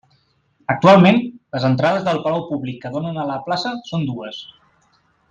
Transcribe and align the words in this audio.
Actualment, 0.73 1.19
les 1.57 1.67
entrades 1.69 2.07
del 2.07 2.21
Palau 2.25 2.41
Públic 2.49 2.81
que 2.87 2.93
donen 2.99 3.21
a 3.21 3.27
la 3.33 3.39
plaça 3.49 3.75
són 3.91 4.09
dues. 4.13 4.41